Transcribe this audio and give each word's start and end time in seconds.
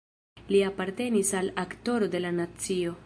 Li 0.53 0.61
apartenis 0.69 1.33
al 1.41 1.53
Aktoro 1.65 2.09
de 2.17 2.23
la 2.27 2.33
nacio. 2.43 2.97